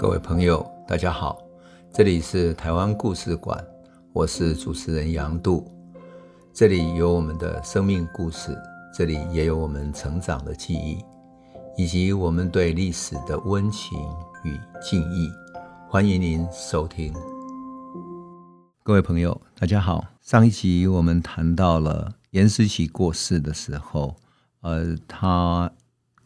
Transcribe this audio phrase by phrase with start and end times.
[0.00, 1.38] 各位朋友，大家好，
[1.92, 3.62] 这里是台湾故事馆，
[4.14, 5.70] 我是主持人杨度，
[6.54, 8.56] 这里有我们的生命故事，
[8.94, 11.04] 这里也有我们成长的记忆，
[11.76, 13.98] 以及我们对历史的温情
[14.42, 15.30] 与敬意。
[15.86, 17.12] 欢迎您收听。
[18.82, 20.02] 各位朋友，大家好。
[20.22, 24.16] 上一集我们谈到了颜思琪过世的时候，
[24.62, 25.70] 呃，他。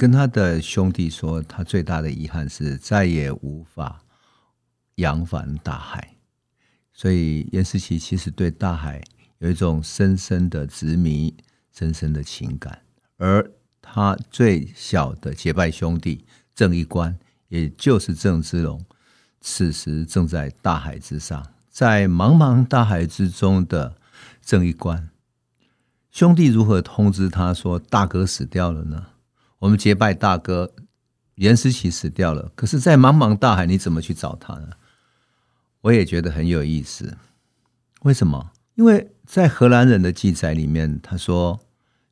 [0.04, 4.04] 跟他的兄弟说，他最大的遗憾是再也无法
[4.96, 6.14] 扬帆大海。
[6.92, 9.02] 所以严思琪其实对大海
[9.38, 11.34] 有一种深深的执迷、
[11.72, 12.82] 深深的情感。
[13.16, 13.50] 而
[13.80, 18.84] 他最小的结拜兄弟郑一官，也就是郑芝龙，
[19.40, 23.96] 此时正在大海之上，在茫茫大海之中的
[24.42, 25.08] 郑一官，
[26.10, 29.06] 兄弟如何通知他说大哥死掉了呢？
[29.64, 30.74] 我们结拜大哥
[31.36, 34.68] 颜思琪死掉了，可是，在茫茫大海，你怎么去找他呢？
[35.80, 37.16] 我也觉得很有意思。
[38.02, 38.50] 为什么？
[38.74, 41.58] 因为在荷兰人的记载里面，他说，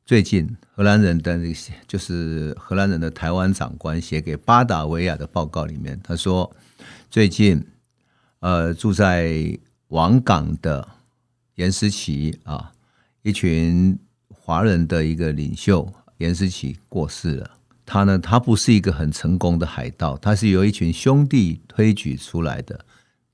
[0.03, 6.51] 最近荷兰人的那些，就是荷兰人的台湾长官写给巴达维亚的报告里面，他说，
[7.11, 7.63] 最近，
[8.39, 9.55] 呃，住在
[9.89, 10.87] 王港的
[11.53, 12.71] 颜思琪啊，
[13.21, 13.95] 一群
[14.27, 15.93] 华人的一个领袖。
[16.23, 17.51] 颜思齐过世了，
[17.85, 22.85] 他呢，他不是一个很成功的海盗，他是由一群兄弟推举出来的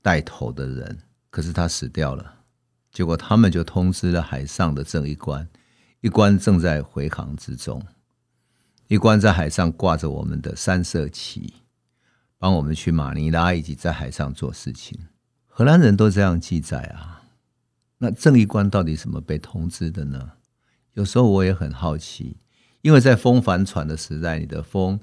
[0.02, 0.98] 带头的人，
[1.30, 2.34] 可是他死掉了，
[2.90, 5.48] 结果他们就通知了海上的郑一官，
[6.00, 7.80] 一官正在回航之中，
[8.88, 11.54] 一官在海上挂着我们的三色旗，
[12.38, 14.98] 帮我们去马尼拉以及在海上做事情，
[15.46, 17.22] 荷兰人都这样记载啊，
[17.98, 20.32] 那郑一官到底怎么被通知的呢？
[20.94, 22.38] 有时候我也很好奇。
[22.82, 24.98] 因为在风帆船的时代，你的风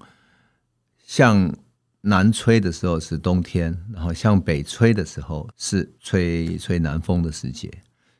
[1.05, 1.55] 向
[2.01, 7.71] 南吹的时候是冬天，然后向北吹的时候是吹吹南风的时节，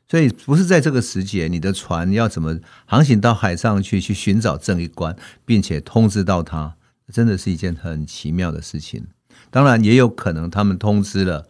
[0.08, 6.76] 所以不是在这个时节，你的船要怎么航行到海上去去寻找正一官，并且通知到他，
[7.12, 9.06] 真的是一件很奇妙的事情。
[9.50, 11.48] 当然，也有可能他们通知了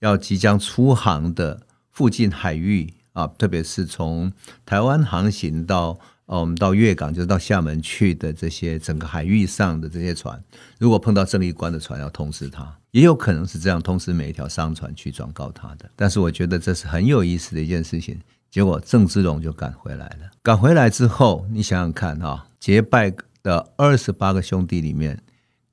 [0.00, 4.32] 要即将出航的附近海域啊，特别是从
[4.66, 6.00] 台湾航行到。
[6.26, 10.42] 哦，我们到粤港，就是到厦门去的这些整个海域上的这些船，
[10.78, 15.90] 如果碰到郑一官的船，要通知他，也有可能是这样通知每一条商船去转告他的。
[15.94, 18.18] 但是我觉得这是很有意思的一件事情。
[18.50, 23.12] 结果郑芝龙就赶回来了，赶回来之后，你想想看哈，结拜
[23.42, 25.20] 的二十八个兄弟里面，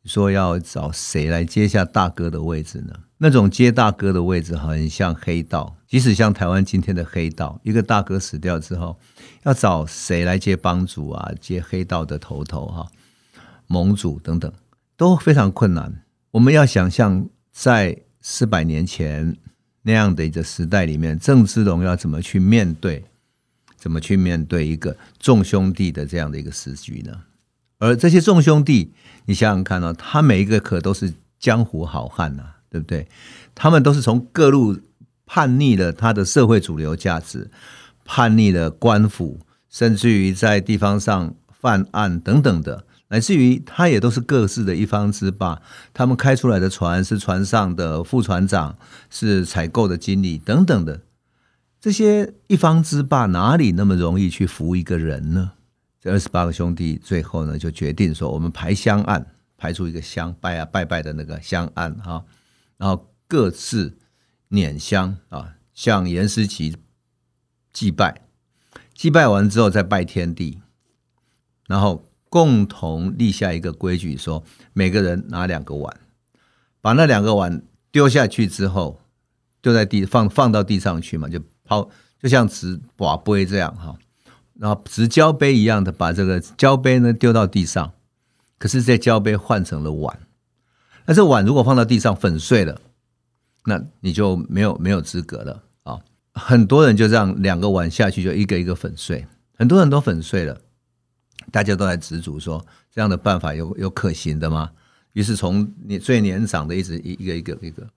[0.06, 2.94] 说要找谁来接下大哥的位置呢？
[3.18, 9.00] 那种接大哥的位置很像黑道，即使像台湾今天的黑道，一个大哥死掉之后，
[9.44, 12.88] 要找谁来接帮主啊，接黑道的头头哈，
[13.68, 14.52] 盟主等等
[14.98, 16.04] 都非常困难。
[16.32, 19.38] 我们要想象在四百年前
[19.84, 23.06] 那样的一个时代里面，郑芝龙要怎么去面对，
[23.78, 27.12] 怎么去面对一个众兄弟的这样的一个时局呢？
[27.82, 28.94] 而这些众兄弟，
[29.26, 32.44] 你想想看哦，他每一个可都是江湖好汉呐。
[32.72, 33.06] 对不对？
[33.54, 34.80] 他们都是从各路
[35.26, 37.52] 叛逆了他的社会主流价值，
[38.06, 45.62] 叛逆了官府，甚至于在地方上犯案等等的，乃至于他也都是各自的一方之霸。
[45.94, 48.78] 他们开出来的船是船上的副船长，
[49.10, 51.02] 是采购的经理等等的。
[51.82, 55.52] 这些一方之霸哪里那么容易去服一个人呢？
[56.02, 59.24] 这二十八个兄弟最后呢，就决定说：我们排香案，
[59.56, 62.26] 排出一个香拜啊拜拜的那个香案哈。
[62.78, 64.00] 然后各自
[64.50, 66.76] 拈香啊，向颜思齐
[67.72, 68.22] 祭拜，
[68.96, 70.60] 祭拜完之后再拜天地，
[71.68, 76.00] 然后共同立下一个规矩，说每个人拿两个碗，
[76.82, 79.00] 把那两个碗丢下去之后，
[79.62, 81.88] 丢在地放放到地上去嘛，就抛，
[82.20, 83.96] 就像瓷瓦杯这样哈，
[84.60, 87.94] 然后直胶杯一样的把这个胶杯呢丢到地上，
[88.58, 90.20] 可是这胶杯换成了碗。
[91.06, 92.80] 那这碗如果放到地上粉碎了，
[93.66, 96.00] 那你就没有没有资格了啊！
[96.34, 99.26] 很多人就这样两个碗下去就一个一个粉碎，
[99.58, 100.62] 很多人都粉碎了，
[101.52, 102.64] 大家都在执着说
[102.94, 104.72] 这样的办法有有可行的吗？
[105.14, 107.88] 于是从你最年长的一直一一个一个一个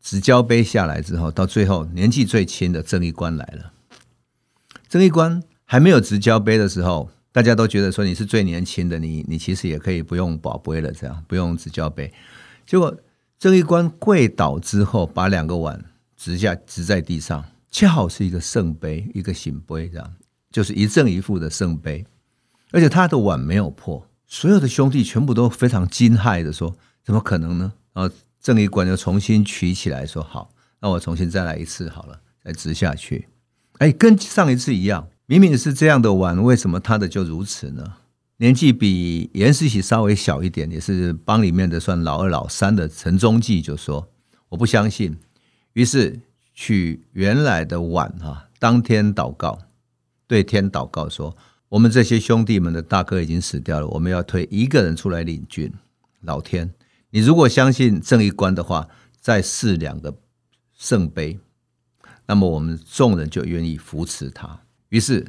[0.00, 3.72] 直胶杯下来之后，到最后年纪最轻的郑一官来了。
[4.88, 12.10] 郑一官还没有直交杯的时候，大家都觉得说你是最年轻的，你你其实也可以不用保杯了，这样不用直交杯。
[12.66, 12.96] 结果
[13.38, 15.84] 郑一官跪倒之后，把两个碗
[16.16, 20.14] 直下直在地上，恰好是一个圣杯，一个醒杯，这样
[20.50, 22.02] 就是一正一负的圣杯，
[22.72, 24.02] 而且他的碗没有破。
[24.26, 26.74] 所有的兄弟全部都非常惊骇的说
[27.04, 30.50] ：“怎么可能呢？”然后正义观又重新取起来，说好，
[30.80, 33.28] 那我重新再来一次好了，再直下去。
[33.78, 37.96] 哎，跟上一次一样，明明是这样的碗，为什么他的就如此呢？
[38.38, 44.08] 年纪比颜世喜稍微小一点，也是帮里面的算老二、老三的陈中济就说
[44.48, 45.14] ：“我不相信。”
[45.74, 46.18] 于是
[46.54, 49.58] 取原来的碗哈，当天祷告，
[50.26, 51.36] 对天祷告说
[51.68, 55.70] ：“我们这些兄弟们的大哥已经死掉了，我们要推一个人出来领军。
[56.22, 56.72] 老天，
[57.10, 58.88] 你如果相信正义观的话，
[59.20, 60.16] 再试两个
[60.72, 61.38] 圣杯，
[62.24, 65.26] 那么我们众人就愿意扶持他。”于是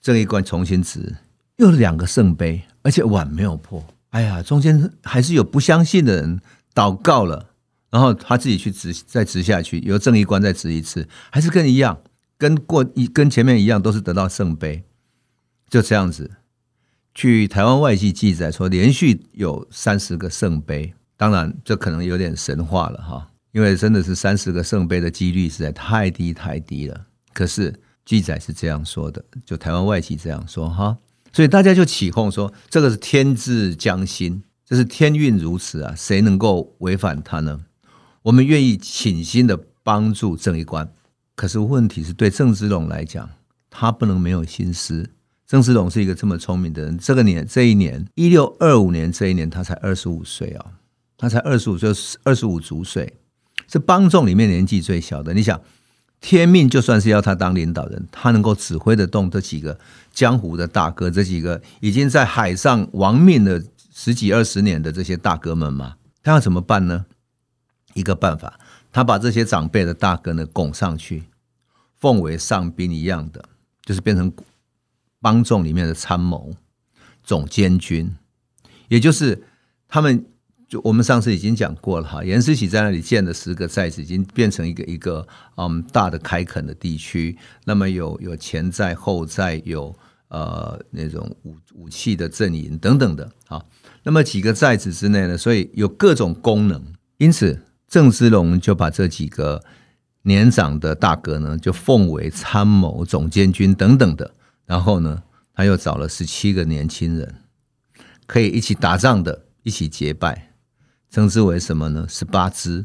[0.00, 1.16] 正义观重新执。
[1.56, 3.84] 又两个圣杯，而且碗没有破。
[4.10, 6.40] 哎呀，中间还是有不相信的人
[6.74, 7.50] 祷告了，
[7.90, 12.00] 然后他自己去执，再执下去，由正义观再执一次，还是跟一样，
[12.38, 14.82] 跟过一跟前面一样，都是得到圣杯。
[15.68, 16.30] 就这样子，
[17.12, 20.94] 据台湾外记记载说，连续有三十个圣杯。
[21.16, 27.06] 当然，这可能有点神话了哈，因为真的是三十个圣杯的几率实在太低太低了。
[27.34, 27.78] 可是
[28.10, 30.98] 记载是这样说的，就台湾外企这样说哈。
[31.32, 37.60] 所以大家就起哄说：“这个是天之将心，这是天运如此啊，谁能够违反它呢？”
[38.22, 40.92] 我们愿意倾心的帮助郑一观，
[41.36, 43.30] 可是问题是对郑芝龙来讲，
[43.70, 45.08] 他不能没有心思。
[45.46, 50.66] 郑芝龙是一个这么聪明的人，这个年这一年一六二五年这一年，他才二十五岁啊，
[51.16, 51.88] 他才二十五岁，
[52.24, 53.20] 二十五足岁，
[53.68, 55.32] 是帮众里面年纪最小的。
[55.32, 55.60] 你想。
[56.20, 59.78] 天命就算是要他当领导人，他能够指挥得动这几个
[60.12, 63.62] 江湖的大哥，这几个已经在海上亡命了
[63.94, 65.96] 十几二十年的这些大哥们吗？
[66.22, 67.06] 他要怎么办呢？
[67.94, 68.60] 一个办法，
[68.92, 71.24] 他把这些长辈的大哥呢拱上去，
[71.98, 73.44] 奉为上宾一样的，
[73.84, 74.32] 就是变成
[75.20, 76.54] 帮众里面的参谋、
[77.24, 78.14] 总监军，
[78.88, 79.42] 也就是
[79.88, 80.26] 他们。
[80.70, 85.26] 就我们上次已经讲过了哈，颜思齐在那里建的十个寨子，已经变成一个一个
[85.56, 87.36] 嗯大的开垦的地区。
[87.64, 89.92] 那么有有前寨后寨，有
[90.28, 93.60] 呃那种武武器的阵营等等的啊。
[94.04, 96.80] 那么几个寨子之内呢，所以有各种功能。
[97.16, 99.60] 因此，郑芝龙就把这几个
[100.22, 104.32] 年长的大哥呢，就奉为参谋、总监军等等的。
[104.66, 105.20] 然后呢，
[105.52, 107.34] 他又找了十七个年轻人，
[108.28, 110.49] 可以一起打仗的，一起结拜。
[111.10, 112.06] 称之为什么呢？
[112.08, 112.84] 十八支，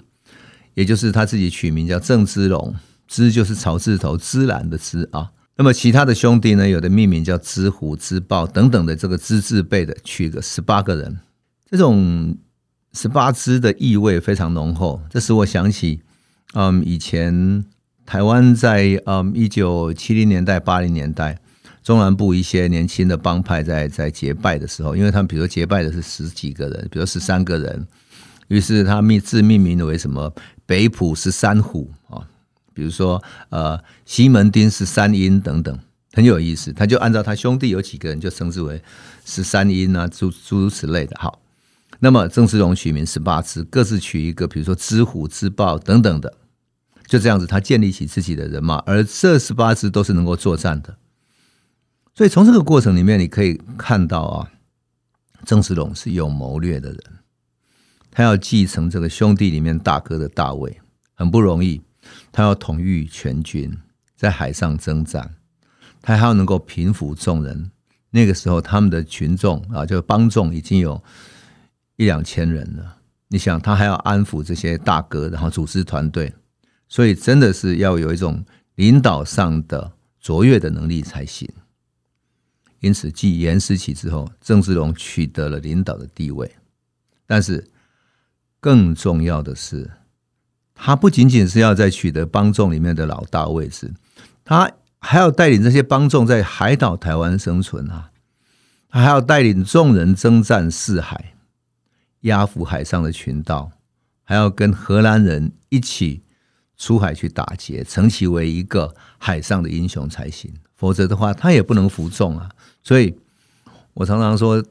[0.74, 2.74] 也就是他自己取名叫郑芝龙，
[3.08, 5.32] 芝就是草字头，芝兰的芝啊。
[5.58, 11.20] 那么其他的兄弟呢，有的命名叫芝虎、芝豹等等的，这个芝字辈的取个十八个人，
[11.70, 12.38] 这种
[12.94, 15.02] 十八支的意味非常浓厚。
[15.10, 16.02] 这使我想起，
[16.54, 17.64] 嗯，以前
[18.06, 21.40] 台湾在嗯一九七零年代、八零年代。
[21.84, 27.88] 中南部一些年轻的帮派在在结拜的时候，因为他们比如说结拜的是十几个人，比如十三个人，
[28.48, 30.34] 于是他命自命名为什么
[30.66, 32.22] 北浦十三虎啊，
[32.74, 35.80] 比如说呃西门町十三鹰等等，
[36.14, 36.72] 很有意思。
[36.74, 38.82] 他就按照他兄弟有几个人，就称之为
[39.26, 41.16] 十三阴啊，诸诸如此类的。
[41.20, 41.42] 好，
[42.00, 46.34] 那么郑芝龙取名十八支，各自取一个，比如说知虎、知豹等等的，
[47.08, 50.98] 就这样子，他建立起自己的人马，而这十八支都是能够作战的。
[52.14, 54.52] 所以从这个过程里面，你可以看到啊，
[55.46, 57.00] 郑芝龙是有谋略的人，
[58.16, 60.80] 他要继承这个兄弟里面大哥的大位，
[61.16, 61.82] 很不容易。
[62.32, 63.78] 他要统御全军，
[64.16, 65.36] 在海上征战，
[66.02, 67.70] 他还要能够平抚众人。
[68.12, 71.04] 那个时候，他们的群众啊，就帮众已经有
[71.98, 72.96] 一两千人了。
[73.28, 76.34] 你想，他还要安抚这些大哥，然后组织团队，
[76.88, 78.42] 所以真的是要有一种
[78.76, 79.92] 领导上的
[80.22, 81.50] 卓越的能力才行。
[82.80, 86.50] 因此，继严思齐之后，郑芝龙取得了领导的地位。
[87.28, 87.62] 但是，
[88.66, 89.92] 更重要的是，
[90.74, 93.94] 他不仅仅是要在取得帮众里面的老大位置，
[94.44, 98.10] 他还要带领这些帮众在海岛台湾生存啊！
[98.90, 101.36] 他还要带领众人征战四海，
[102.22, 103.70] 压服海上的群盗，
[104.24, 106.24] 还要跟荷兰人一起
[106.76, 110.52] 出海去打劫，成其为一个海上的英雄才行。
[110.76, 112.50] 否则的话，他也不能服众啊。
[112.82, 113.16] 所以，
[113.94, 114.66] 我常常说，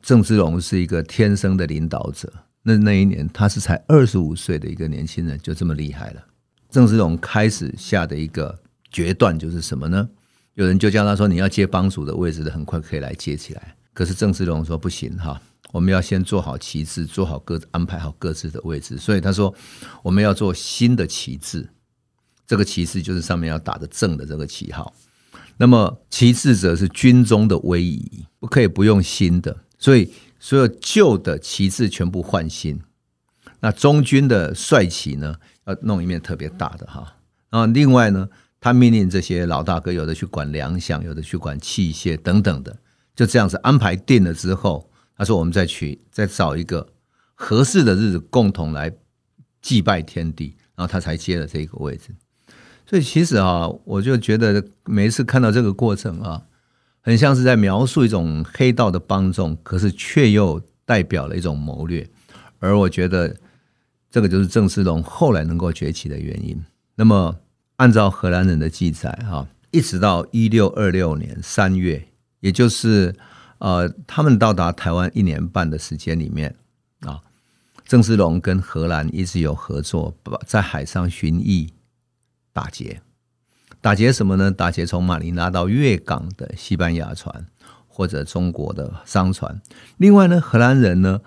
[0.00, 2.32] 郑芝龙是一个天生的领导者。
[2.62, 6.22] 那那一年，他是才二十五岁的一个年轻人，就这么厉害了。
[6.70, 8.58] 郑芝龙开始下的一个
[8.90, 10.08] 决断就是什么呢？
[10.54, 15.40] 有人就叫他说：“你要接帮主的位置的，很快可以来接起来。”可是郑芝龙说：“不行哈，
[15.72, 19.54] 我们要先做好旗帜，做好各安排好各自的位置。”所以他说
[20.02, 21.66] ：“我们要做新的旗帜，
[22.46, 24.92] 这个旗帜就是上面要打的正的这个旗号。”
[25.56, 32.80] 那么旗帜者是军中的威仪，不可以不用新的，所以所有旧的旗帜全部换新。
[33.60, 37.18] 那中军的帅旗呢，要弄一面特别大的哈。
[37.50, 38.28] 然后另外呢，
[38.58, 42.74] 他命令这些老大哥，有的去管粮饷，有的去管器械等等的，
[43.14, 46.88] 就这样子安排定了之后，他说我们再去再找一个
[47.34, 48.90] 合适的日子，共同来
[49.60, 52.14] 祭拜天地，然后他才接了这个位置。
[52.86, 56.42] 所以其实啊，我就觉得每一次看到这个过程啊，
[57.00, 62.08] 很像是在描述一种黑道的帮众，可是却又代表了一种谋略。
[62.58, 63.36] 而我觉得
[64.10, 66.62] 这个就是郑芝龙后来能够崛起的原因。
[66.94, 67.36] 那么，
[67.76, 72.08] 按照荷兰人的记载，哈，一直到一六二六年三月，
[72.40, 73.14] 也就是
[73.58, 76.54] 呃，他们到达台湾一年半的时间里面
[77.00, 77.20] 啊，
[77.86, 80.16] 郑芝龙跟荷兰一直有合作，
[80.46, 81.70] 在海上巡弋。
[82.52, 83.00] 打劫，
[83.80, 84.50] 打劫什么呢？
[84.50, 87.46] 打劫从马尼拉到粤港的西班牙船
[87.86, 89.60] 或者中国的商船。
[89.96, 91.20] 另外呢，荷兰人呢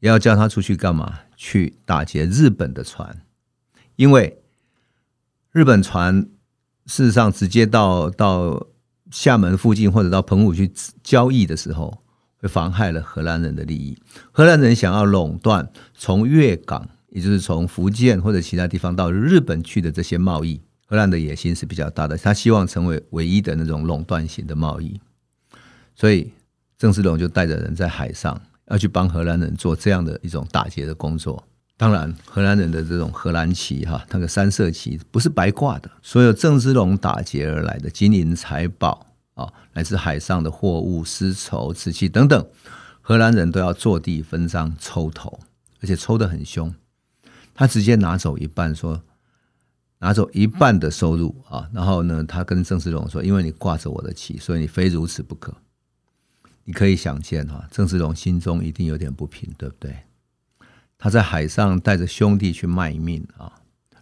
[0.00, 1.20] 也要叫他出去干嘛？
[1.36, 3.22] 去打劫日本的船，
[3.96, 4.42] 因为
[5.50, 6.28] 日本船
[6.86, 8.66] 事实上直接到到
[9.10, 12.02] 厦门附近或者到澎湖去交易的时候，
[12.38, 13.96] 会妨害了荷兰人的利益。
[14.30, 16.88] 荷兰人想要垄断从粤港。
[17.14, 25.00] 也就是从福建或者其他地方到日本去的这些贸易，荷兰的野心是比较大的，他希望成为唯一的那种垄断型的贸易，
[25.94, 26.30] 所以
[26.76, 31.42] 郑芝龙就带着人在海上要去帮荷兰人做这样的一种打劫的工作。
[31.78, 42.46] 当然，荷兰人的这种荷兰旗哈，那个三色旗不是白挂的，所有郑芝龙打劫而来的金银财宝啊，来自海上的货物、丝绸、瓷器等等，
[43.00, 45.40] 荷兰人都要坐地分赃抽头，
[45.80, 46.70] 而且抽得很凶。
[47.54, 49.02] 他直接拿走一半，说
[50.02, 55.56] 拿走一半的收入啊，然后呢，他跟郑芝龙说：“因为你挂着我的旗，所以你非如此不可。”
[56.64, 59.96] 你可以想见哈，郑芝龙心中一定有点不平，对不对？
[60.98, 63.52] 他在海上带着兄弟去卖命啊，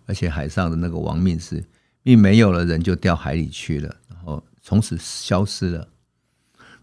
[0.07, 1.63] 而且海上的那个亡命是
[2.03, 5.87] 命没有了，人就掉海里去了，然后从此消失了。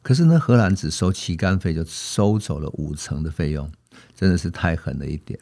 [0.03, 3.67] 可是呢，荷兰只收旗杆费，就收走了五成的费用，
[4.15, 5.39] 真的是太狠了一点。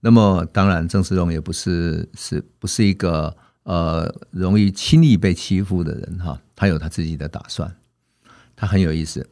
[0.00, 7.76] 那么当然，郑世龙也不是是不是一个呃容易轻易被欺负的人哈，他有他自己的打算，
[8.56, 9.28] 他很有意思。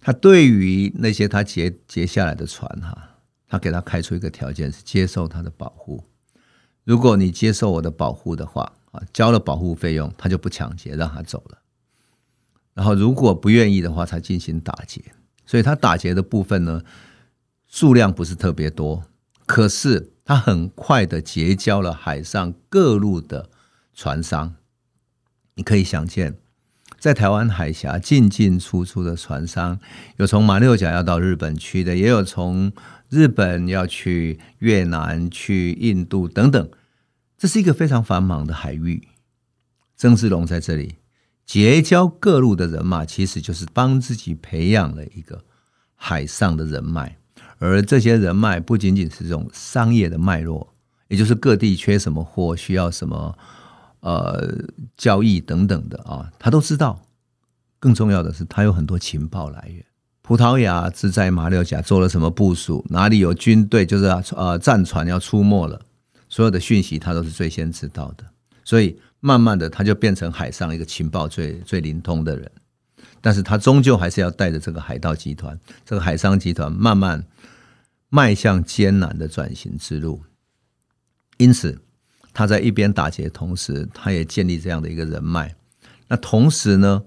[0.00, 6.02] 他对于那些他劫劫下来的船哈，他给他开出一个条件是接受他的保护。
[6.84, 11.58] 如果你接受我的保护的话啊，交了保护费用，他就不抢劫，让他走了。
[12.74, 15.00] 然后如果不愿意的话，才进行打劫。
[15.44, 16.82] 所以他打劫的部分呢，
[17.68, 19.04] 数量不是特别多。
[19.46, 23.50] 可是他很快的结交了海上各路的
[23.92, 24.54] 船商，
[25.56, 26.38] 你可以想见，
[26.98, 29.78] 在台湾海峡进进出出的船商，
[30.16, 32.72] 有从马六甲要到日本去的，也有从
[33.08, 36.70] 日本要去越南、去印度等等，
[37.36, 39.08] 这是一个非常繁忙的海域。
[39.96, 40.96] 曾志龙在这里
[41.44, 45.44] 结交各路的人马，其实就是帮自己培养了一个
[45.94, 47.18] 海上的人脉。
[47.58, 50.74] 而这些人脉不仅仅是这种商业的脉络，
[51.08, 53.38] 也就是各地缺什么货，需要什么
[54.00, 54.52] 呃
[54.96, 57.00] 交易等等的啊，他都知道。
[57.78, 59.84] 更重要的是，他有很多情报来源。
[60.22, 64.04] 葡萄牙是在马六甲做了什么部署，哪里有军队，就是
[64.36, 65.80] 呃战船要出没了，
[66.28, 68.24] 所有的讯息他都是最先知道的。
[68.64, 72.50] 所以慢慢的，他就变成海上一个情报最最灵通的人。
[73.22, 77.24] 但是他终究还是要带着这个海盗集团，这个海商集团慢慢。
[78.14, 80.22] 迈向艰难的转型之路，
[81.38, 81.80] 因此
[82.34, 85.56] 他在一边打劫，同时他也建立这样的一个人脉。
[86.08, 87.04] 那同时呢，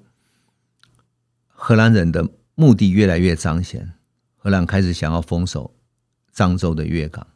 [1.48, 3.94] 荷兰人的目的越来越彰显，
[4.36, 5.72] 荷兰开始想要封锁
[6.36, 7.28] 漳州的粤港，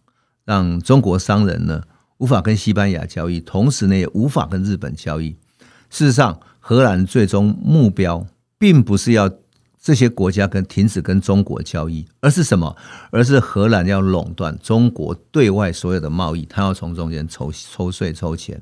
[0.45, 1.83] 让中国商人呢
[2.17, 5.37] 无法跟西班牙交易，同时呢也无法跟日本交易。
[5.91, 8.25] 事实上，荷兰最终目标
[8.59, 9.31] 并不是要。
[9.81, 12.75] 这些国家跟停止跟中国交易，而是什么？
[13.11, 18.61] 而是荷兰要垄断中国对外所有的贸易，他要从中间抽抽税抽钱。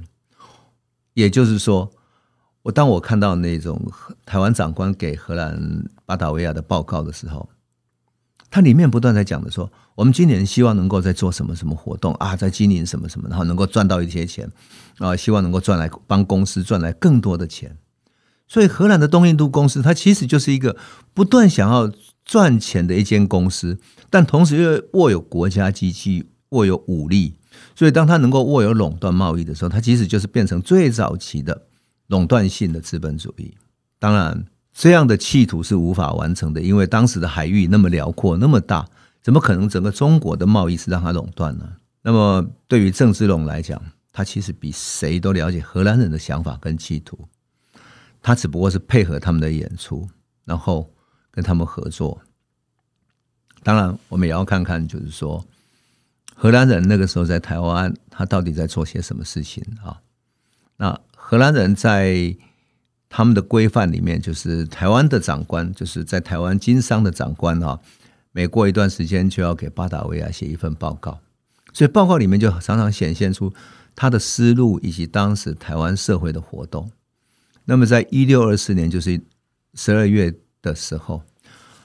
[1.16, 1.90] 也就是说，
[2.62, 3.82] 我当我看到那种
[4.28, 5.60] 台湾长官给荷兰
[6.06, 7.50] 巴达维亚的报告的时候，
[8.52, 14.48] 它里面不断在讲的说，我们今年希望能够在做什么什么活动啊，在经营什么什么，然后能够赚到一些钱
[15.00, 17.76] 啊，希望能够赚来帮公司赚来更多的钱。
[18.48, 20.78] 所以，荷兰的东印度公司，它其实就是一个
[21.14, 21.92] 不断想要
[22.24, 23.78] 赚钱的一间公司，
[24.10, 27.36] 但同时又握有国家机器，握有武力。
[27.76, 31.68] 所以，当它能够握有垄断贸易的时候，它其实就是变成最早期的
[32.08, 33.54] 垄断性的资本主义。
[34.00, 38.88] 当然，这样的企图是无法完成的，因为当时的海域那么辽阔，那么大，
[39.22, 41.68] 怎么可能整个中国的贸易是让它垄断呢？
[42.04, 43.82] 那么对于郑芝龙来讲，
[44.14, 47.28] 他其实比谁都了解荷兰人的想法跟企图，
[48.28, 50.06] 他只不过是配合他们的演出，
[50.44, 50.92] 然后
[51.32, 52.22] 跟他们合作。
[53.64, 55.46] 当然，我们也要看看，就是说
[56.36, 60.02] 荷兰人那个时候在台湾，他到底在做些什么事情啊？
[60.76, 62.36] 那荷兰人在。
[63.10, 67.80] 他们的规范里面，就是台湾的长官，就是在台湾经商的长官哈，
[68.34, 71.22] 每过一段时间就要给巴达维亚写一份报告，
[71.72, 73.54] 所以报告里面就常常显现出
[73.96, 76.92] 他的思路以及当时台湾社会的活动。
[77.70, 79.20] 那么，在一六二四年，就是
[79.74, 81.22] 十二月的时候，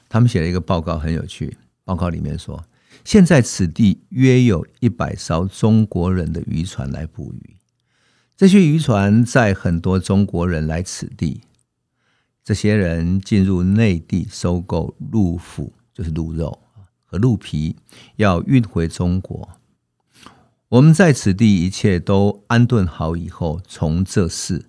[0.09, 1.59] 他们写了一个报告，很有趣。
[1.83, 2.65] 报告里面说，
[3.05, 7.57] 现在此地约有一百艘中国人的渔船来捕鱼。
[8.37, 11.41] 这些渔船载很多中国人来此地，
[12.45, 16.61] 这些人进入内地收购鹿脯，就是鹿肉
[17.05, 17.75] 和鹿皮，
[18.15, 19.49] 要运回中国。
[20.69, 24.67] 我们在此地一切都安顿好以后，从这事，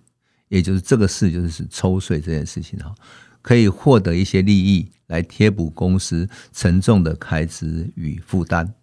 [0.54, 2.94] 也就是这个事，就是抽税这件事情哈，
[3.42, 8.74] 可以获得一些利益来贴补公司沉重的开支与负担。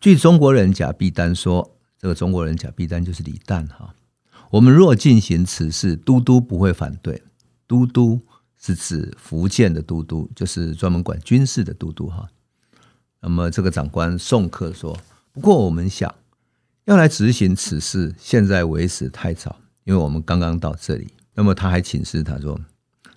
[0.00, 1.70] 据中国人贾碧丹说。
[1.96, 3.94] 这个中国人贾碧丹就是李旦哈。
[4.50, 7.22] 我们若进行此事，都督不会反对。
[7.66, 8.20] 都督
[8.60, 12.28] 是指福建的都督，就是专门管军事的都督哈。
[13.22, 14.94] 那么这个长官宋克说
[15.32, 16.14] ：“不过我们想
[16.84, 22.60] 要来执行此事，现在为时太早，因为我们刚刚到这里。”那么他还请示他说：“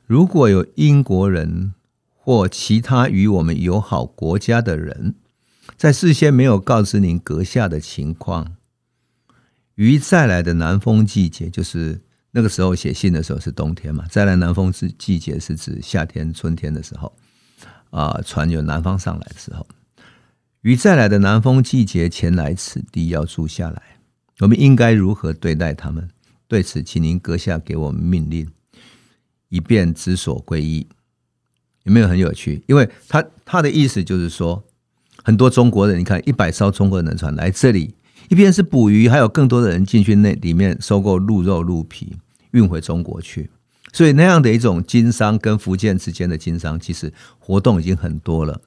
[0.06, 1.74] 如果有英国人
[2.14, 5.16] 或其他与我们友好国家的人，
[5.76, 8.56] 在事先没有告知您阁下的情况。”
[9.76, 14.06] 于再来的南风季节，就是那个时候写信的时候是冬天嘛。
[14.10, 17.16] 再来南风之季节是指夏天、春天的时候，
[17.92, 19.68] 啊，船由南方上来的时候。
[20.62, 24.00] 于再来的南风季节前来此地要住下来，
[24.40, 26.10] 我们应该如何对待他们？
[26.48, 28.48] 对此，请您阁下给我们命令，
[29.50, 30.88] 以便知所归依。
[31.84, 32.64] 有没有很有趣？
[32.68, 34.64] 因为他他的意思就是说，
[35.24, 37.94] 很多中国人，你看一百艘中国人的船来这里。
[38.30, 42.18] 一边是捕鱼，还有更多的人进去那里面收购鹿肉、鹿皮，
[42.52, 43.50] 运回中国去。
[43.94, 48.60] 所以那样的一种经商跟福建之间的经商，其实活动已经很多了。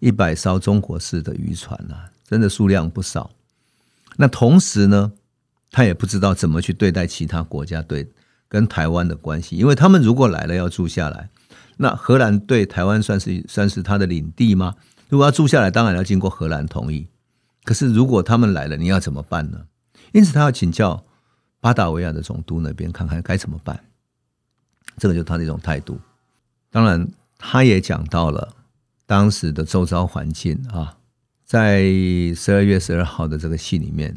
[0.00, 3.30] 一百艘中国式的渔船啊，真的数量不少。
[4.18, 5.12] 那同时呢，
[5.70, 8.08] 他也不知道怎么去对待其他国家对
[8.48, 11.28] 跟台湾的关系，因为他们如果来了要住下来，
[11.76, 14.76] 那荷兰对台湾算是算是他的领地吗？
[15.08, 17.08] 如果要住下来，当然要经过荷兰同意。
[17.64, 19.66] 可是，如果他们来了，你要怎么办呢？
[20.12, 21.04] 因此，他要请教
[21.60, 23.84] 巴达维亚的总督那边，看看该怎么办。
[24.98, 25.98] 这个就是他的一种态度。
[26.70, 28.54] 当然，他也讲到了
[29.04, 30.96] 当时的周遭环境啊，
[31.44, 31.82] 在
[32.34, 34.16] 十二月十二号的这个信里面，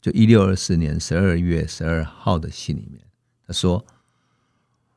[0.00, 3.00] 就一六二四年十二月十二号的信里面，
[3.46, 3.84] 他说：“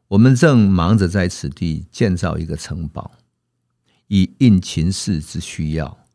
[0.10, 3.12] 我们正忙着在此地建造一个城堡，
[4.08, 6.06] 以应情势之需要。”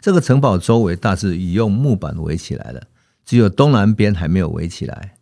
[0.00, 2.88] 这个城堡周围大致已用木板围起来了，
[3.24, 5.14] 只有东南边还没有围起来。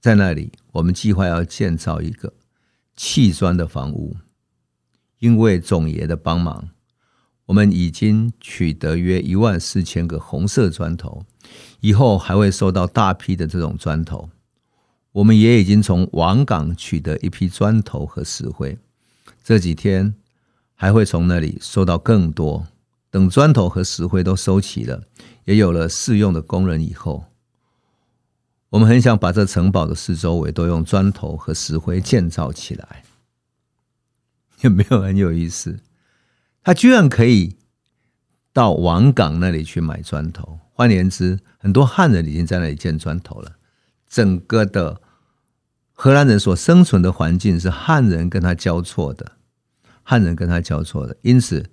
[0.00, 2.32] 在那里，我们计划要建造一个
[2.96, 4.16] 砌砖的房屋。
[5.18, 6.70] 因为总爷的帮忙，
[7.52, 11.26] 我们已经取得约一万四千个红色砖头，
[11.80, 14.30] 以后还会收到大批的这种砖头。
[15.12, 18.78] 我们也已经从王港取得一批砖头和石灰，
[19.44, 20.14] 这几天
[20.74, 22.66] 还会从那里收到更多。
[23.10, 25.02] 等砖头和石灰都收齐了，
[25.44, 27.26] 也有了适用的工人以后，
[28.70, 33.04] 我们很想把这城堡的四周围都用砖头和石灰建造起来。
[34.62, 35.80] 有没有很有意思？
[36.62, 37.56] 他居然可以
[38.52, 40.58] 到王港那里去买砖头。
[40.72, 43.56] 换言之，很多汉人已经在那里建砖头了。
[44.08, 45.00] 整个的
[45.92, 49.32] 荷兰人所生存的环境是汉人跟他交错的，
[50.02, 51.70] 汉人跟他交错的，因此。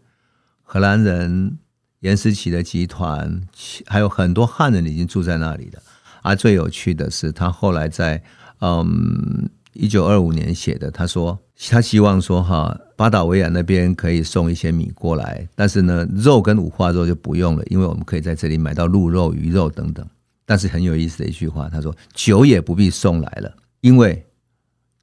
[0.71, 1.57] 荷兰人、
[2.01, 3.41] 颜思齐的集团，
[3.87, 5.81] 还有很多汉人已经住在那里了。
[6.21, 8.21] 而最有趣的是，他后来在
[8.59, 20.05] 嗯一九二五年写的，他说他希望说哈巴达维亚那边可以送一些米过来，但是呢肉跟五花肉就不用了，因为我们可以在这里买到鹿肉、鱼肉等等。
[20.45, 24.25] 但是很有意思的一句话，他说酒也不必送来了，因为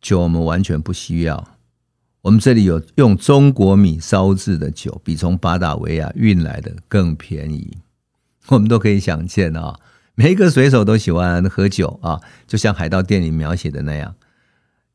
[0.01, 1.57] 酒我们完全不需要。
[2.23, 7.77] 我们这里有用中国米烧制的酒，比从巴达维亚运来的更便宜。
[8.49, 9.79] 我们都可以想见啊，
[10.17, 14.13] 每一个水手都喜欢喝酒啊，就像海盗电影描写的那样。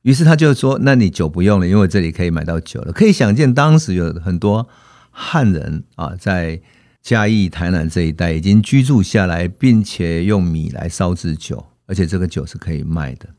[0.03, 4.67] 于是他就说：“那你酒不用了，因为这里可以买到酒了。”可以想见，当时有很多
[5.11, 6.59] 汉人啊，在
[7.01, 13.29] 嘉义、台南这一带已经居住下来，并且用米来烧制酒，而且这个酒是可以卖的。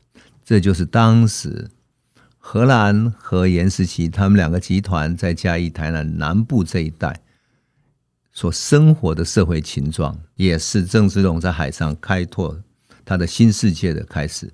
[0.45, 1.69] 这就是当时
[2.37, 7.17] 荷兰和颜思齐他们两个集团在嘉义、台南南部这一带
[8.31, 12.57] 所生活的社会情状，也是郑芝龙在海上开拓
[13.05, 14.51] 他的新世界的开始。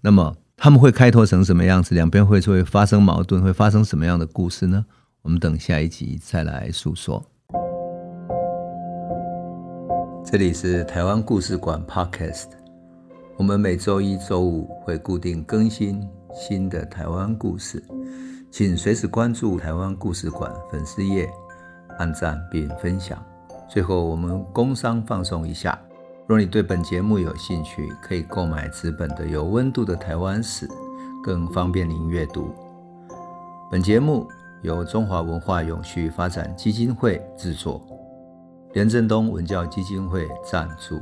[0.00, 1.92] 那么他们会开拓成什么样子？
[1.92, 3.42] 两边会会发生矛盾？
[3.42, 4.86] 会发生什么样的故事呢？
[5.22, 7.20] 我们等下一集再来诉说。
[10.24, 12.44] 这里是台湾故事馆 Podcast，
[13.36, 16.00] 我们每周一、周五会固定更新
[16.32, 17.82] 新的台湾故事，
[18.48, 21.28] 请随时关注台湾故事馆粉丝页，
[21.98, 23.20] 按赞并分享。
[23.68, 25.76] 最后，我们工商放送一下。
[26.28, 30.66] 若你对本节目有兴趣，可以购买纸本的《有温度的台湾史》，
[31.22, 32.54] 更方便您阅读。
[33.70, 34.28] 本节目
[34.62, 37.82] 由中华文化永续发展基金会制作，
[38.72, 41.00] 连震东文教基金会赞助。